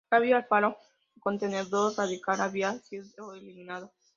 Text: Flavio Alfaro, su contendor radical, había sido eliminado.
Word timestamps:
Flavio 0.09 0.35
Alfaro, 0.35 0.77
su 1.13 1.19
contendor 1.19 1.95
radical, 1.95 2.41
había 2.41 2.73
sido 2.79 3.35
eliminado. 3.35 3.91